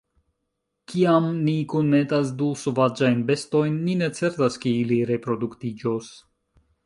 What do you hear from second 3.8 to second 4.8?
ni ne certas, ke